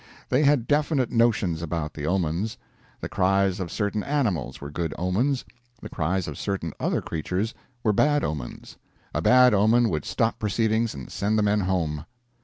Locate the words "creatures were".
7.03-7.93